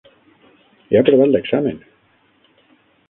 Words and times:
He 0.93 0.97
aprovat 1.01 1.31
l'examen! 1.35 1.77